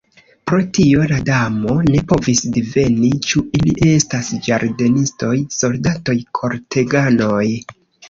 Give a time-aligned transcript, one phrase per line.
[0.51, 7.47] Pro tio la Damo ne povis diveni ĉu ili estas ĝardenistoj, soldatoj, korteganoj.